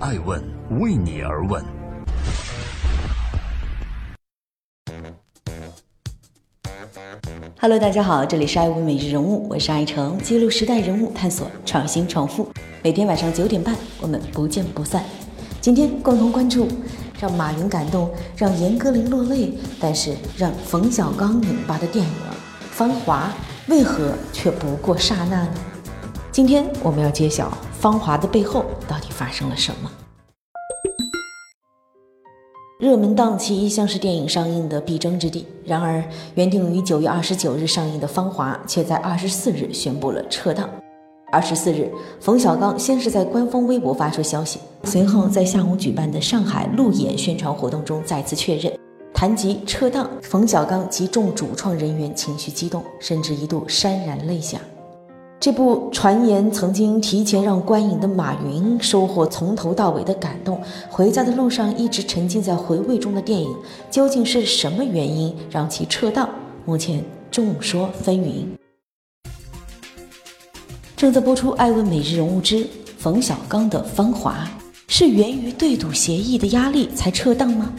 [0.00, 0.40] 爱问
[0.78, 1.60] 为你而问。
[7.60, 12.48] Hello，大家好，这里是爱问每日人物，我是爱成，记录时代人物，探索创新创富。
[12.80, 15.04] 每天晚上九点半，我们不见不散。
[15.60, 16.68] 今天共同关注，
[17.18, 22.12] 让马云感动，让严歌苓落泪，但是让冯小刚拧巴的电影
[22.70, 23.32] 《芳华》，
[23.70, 25.54] 为何却不过刹那呢？
[26.30, 29.90] 今天我们要揭晓《芳华》的背后到底发生了什么。
[32.80, 36.02] 热门档期一向是电影上映的必争之地，然而
[36.34, 40.68] 原定于九月二十九日上映的《芳华》却在二十四日宣布了撤档。
[41.30, 48.72] 二十四日，冯小刚先是在官方微博发出消息，随后在下午举办的上海路演宣传活动中再次确认，
[49.14, 54.58] 谈及撤档，冯小刚及众主创人员情绪激动，甚至一度潸然泪下。
[55.40, 63.48] 这部传言曾经提前让观影的马云收获从头到尾的感动，回家的路上一直沉浸在回味中的电影，
[63.88, 66.28] 究竟是什么原因让其撤档？
[66.64, 68.46] 目前众说纷纭。
[70.96, 72.66] 正在播出《爱问每日人物之
[72.98, 74.44] 冯小刚的芳华》，
[74.88, 77.72] 是源于对赌协议的压力才撤档吗？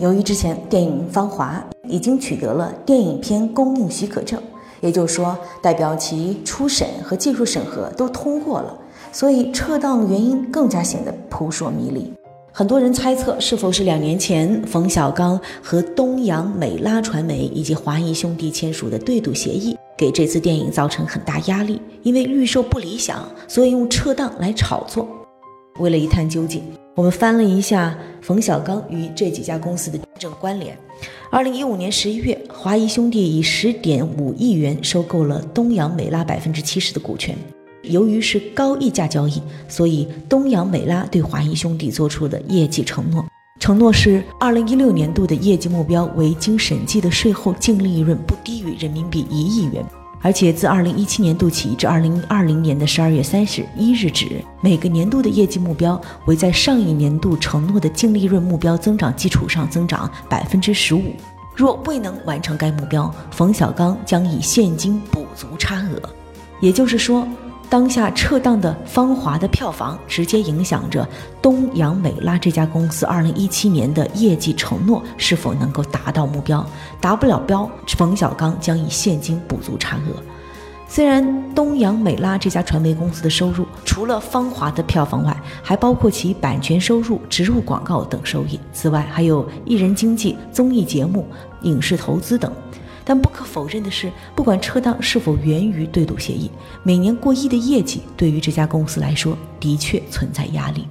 [0.00, 4.42] 由于之前电影《芳华》已经取得了电影片公映许可证。
[4.80, 8.76] 也就是说，代表其初审和技术审核都通过了，
[9.12, 12.12] 所以撤档原因更加显得扑朔迷离。
[12.52, 21.80] 很多人猜测，是否是两年前冯小刚和东阳美拉传媒以及华谊兄弟签署的对赌协议，给这次电影造成很大压力？
[22.02, 25.06] 因为预售不理想，所以用撤档来炒作。
[25.80, 26.62] 为了一探究竟。
[26.94, 30.76] 我们翻了一下冯小刚与这几家公司的真正关联。
[31.30, 37.34] 二零一五年十一月，华谊兄弟以十点五亿元收购了东阳美拉百分之七十的股权。
[37.82, 43.24] 由于是高溢价交易，所以东阳美拉对华谊兄弟做出了业绩承诺，
[43.58, 49.82] 承诺是二零一六年度的业绩目标为经审计的税后净利润不低于人民币一亿元。
[50.22, 61.14] 而且自二零一七年度起至二零二零年的十二月三十一日止，每个年度的业绩目标为在上一年度承诺的净利润目标增长基础上增长百分之十五。
[61.56, 66.00] 若未能完成该目标，冯小刚将以现金补足差额。
[66.60, 67.26] 也就是说。
[67.70, 71.08] 当下撤档的《芳华》的票房，直接影响着
[71.40, 76.66] 东阳美拉这家公司二零一七年的业绩承诺是否能够达到目标。
[77.00, 80.20] 达不了标，冯小刚将以现金补足差额。
[80.88, 91.24] 虽然东阳美拉这家传媒公司的收入除了《芳华》的票房外，还包括其版权收入、植入广告等收益，此外还有艺人经纪、综艺节目、
[91.62, 92.52] 影视投资等。
[93.10, 96.48] 但不可否认的是，不管撤档是否源于对赌协议，
[96.84, 100.86] 每年过亿的业绩对于这家公司来说的确存在压力。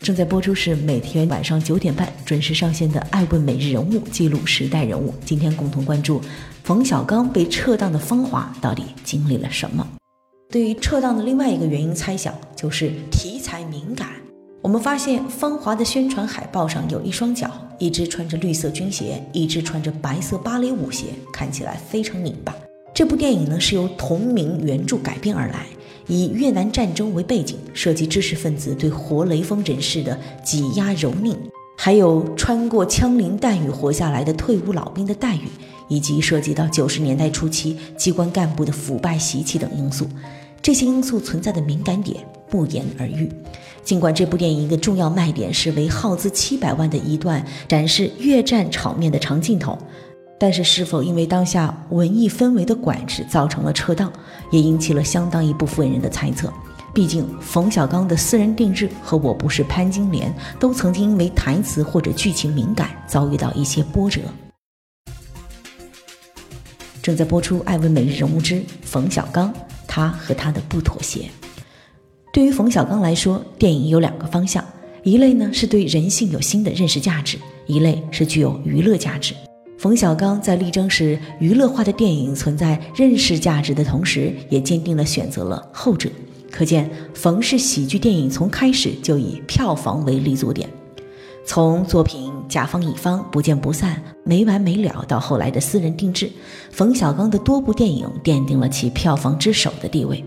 [0.00, 5.12] 正在播出是每天晚上九点半准时上线的《爱问每日人物》，记录时代人物。
[5.26, 6.22] 今天共同关注
[6.64, 9.86] 冯小刚被撤档的芳华到底经历了什么？
[10.48, 14.08] 对于撤档的另外一个原因猜想，就是题材敏感。
[14.60, 17.48] 我们发现，《芳华》的宣传海报上有一双脚，
[17.78, 22.54] 一只穿着绿色军鞋，一只穿着白色芭蕾舞鞋，看起来非常拧巴。
[22.92, 25.66] 这部电影呢是由同名原著改编而来，
[26.08, 31.36] 以越南战争为背景，涉及知识分子对活雷锋人士的挤压蹂躏，
[31.76, 35.46] 还有穿过枪林弹雨活下来的退伍老兵的待遇，
[35.86, 40.08] 以及涉及到九十年代初期机关干部的腐败习气等因素。
[40.60, 43.30] 这些因素存在的敏感点不言而喻。
[43.84, 49.78] 尽管这部电影一个重要卖点是为耗资七百万的一段展示越战场面的长镜头，
[50.38, 54.12] 但是是否因为当下文艺氛围的管制造成了撤档，
[54.50, 56.52] 也引起了相当一部分人的猜测。
[56.94, 64.20] 毕竟冯小刚的私人定制和我不是潘金莲都曾经因为台词或者剧情敏感遭遇到一些波折。
[67.00, 69.50] 正在播出《爱问每日人物之冯小刚》，
[69.86, 71.30] 他和他的不妥协。
[72.38, 74.64] 对于冯小刚来说，电影有两个方向，
[75.02, 77.36] 一类呢是对人性有新的认识价值，
[77.66, 79.34] 一类是具有娱乐价值。
[79.76, 86.08] 冯小刚在力争使娱乐化的电影存在认识价值的同时，也坚定了选择了后者。
[86.48, 90.70] 可见，冯氏喜剧电影从开始就以票房为立足点，
[91.44, 96.30] 从作品《甲方乙方》《不见不散》《没完没了》到后来的私人定制，
[96.70, 100.24] 冯小刚的多部电影奠定了其票房之首的地位。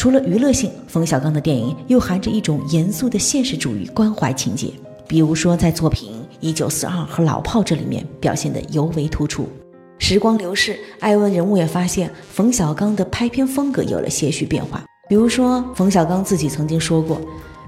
[0.00, 4.72] 除了娱乐性，冯小刚的电影又含着一种严肃的现实主义关怀情节。
[5.06, 9.46] 比如说，在作品《一九四二》和《老炮》这里面表现得尤为突出。
[9.98, 14.82] 时光流逝，艾问人物也发现冯小刚的拍片风格有了些许变化。
[15.06, 17.20] 比如说，冯小刚自己曾经说过：“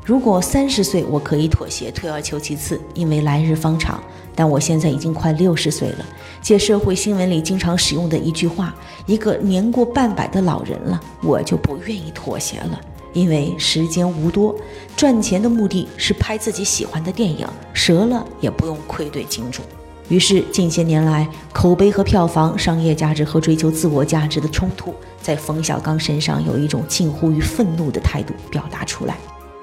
[0.05, 4.03] 如果三十岁我可以妥协，退而求其次，因为来日方长。
[4.35, 6.07] 但我现在已经快六十岁了，
[6.41, 8.75] 借社会新闻里经常使用的一句话，
[9.07, 12.81] 一个年过半百的老人了，我就不愿意妥协了，
[13.13, 14.57] 因为时间无多，
[14.97, 19.63] 赚钱的目的是拍自己喜欢的电影，折了也不用愧对金主。”
[20.09, 29.17] 于是，近些年来，口碑和票房、商业价值和追求自我价值的冲突，在冯小刚身上有一种近乎于愤怒的态度表达出来。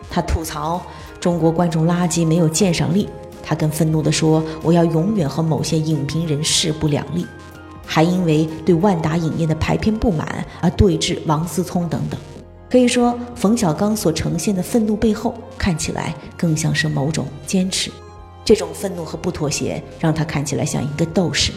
[0.10, 0.82] 他吐槽
[1.20, 3.08] 中国观众垃圾，没有鉴赏力。
[3.44, 7.26] 他更愤怒地说：“我要永远和某些影评人势不两立。”
[7.86, 12.20] 还因为对万达影业的排片不满而对峙王思聪等等。
[12.70, 17.90] 可以说，冯小刚所呈现的愤怒背后，看起来更像是某种坚持。
[18.46, 21.52] 这种愤怒和不妥协，让他看起来像一个斗士。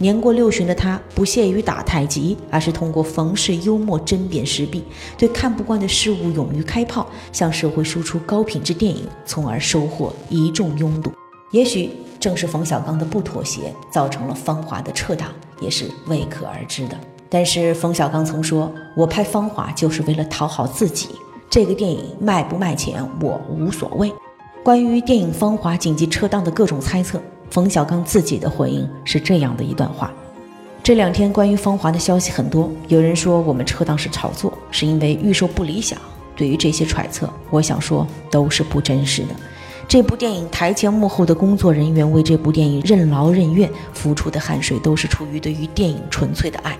[0.00, 4.84] 年过六旬的他，不屑于打太极，而是通过冯氏幽默针砭时弊，
[5.16, 11.12] 对看不惯的事物勇于开炮，向社会输出高品质电影，从而收获一众拥堵。
[11.50, 11.90] 也许
[12.20, 15.30] 正是冯小刚的不妥协，造成了《芳华》的撤档，
[15.60, 16.96] 也是未可而知的。
[17.28, 21.08] 但是冯小刚曾说：“我拍《芳华》就是为了讨好自己，
[21.50, 24.12] 这个电影卖不卖钱，我无所谓。”
[24.62, 30.12] 关于电影《芳华》紧急撤档的各种猜测，冯小刚自己的回应是这样的一段话：
[30.82, 35.98] 这两天关于《芳华》的消息很多，有人说我们撤档是炒作，是因为预售不理想。
[36.36, 39.28] 对于这些揣测，我想说都是不真实的。
[39.88, 46.76] 这部电影台前幕后的工作人员为这部电影任劳任怨，付出的汗水都是出于对于电影纯粹的爱。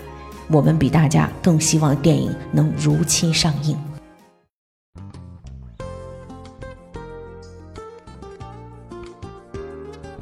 [0.49, 3.77] 我们比大家更希望电影能如期上映。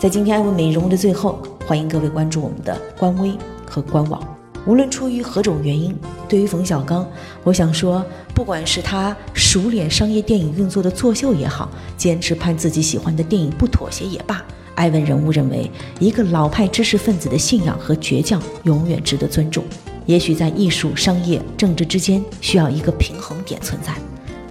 [0.07, 3.37] 在今天艾问美容的最后，欢迎各位关注我们的官微
[3.69, 4.23] 和官网。
[4.65, 5.93] 无论出于何种原因，
[6.29, 7.05] 对于冯小刚，
[7.43, 14.41] 我想说，不管是他熟练商业电影运作的作秀也好，坚持拍自己喜欢的电影不妥协也罢，
[14.77, 15.69] 艾问人物认为，
[15.99, 19.65] 一个老派知识分子的信仰和倔强永远值得尊重。
[20.05, 23.93] 也许在艺术、商业、政治之间，需要一个平衡点存在。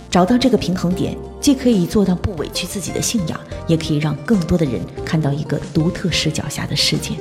[0.10, 7.12] 找到这个平衡点，既可以做到不委屈自己的信仰，也可以让更多的人看到一个独特视角下的世界。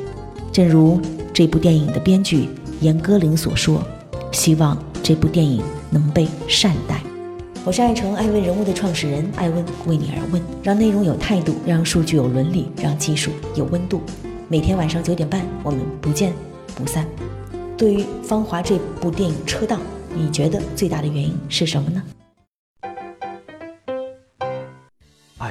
[0.51, 0.99] 正如
[1.31, 2.49] 这部电影的编剧
[2.81, 3.87] 严歌苓所说
[4.33, 7.03] ：“希望这部电影能被善待。”
[7.67, 14.01] 我是爱成爱问人物的创始人艾问，为你而问，让内容有态度，让数据有伦理，让技术有温度。
[14.49, 16.33] 每天晚上九点半，我们不见
[16.75, 17.07] 不散。
[17.77, 19.83] 对于《芳华》这部电影车档，
[20.17, 22.03] 你觉得最大的原因是什么呢？